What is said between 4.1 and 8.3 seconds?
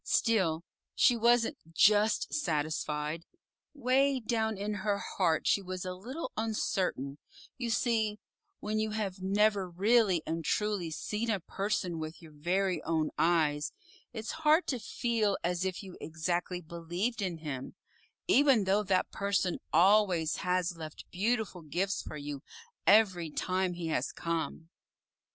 down in her heart she was a little uncertain you see,